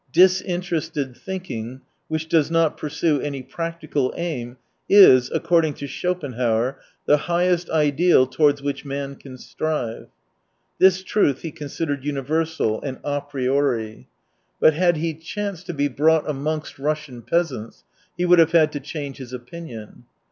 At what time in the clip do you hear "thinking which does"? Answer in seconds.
1.15-2.49